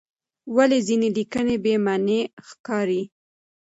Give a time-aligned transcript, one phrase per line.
[0.55, 3.01] ولې ځینې لیکنې بې معنی ښکاري؟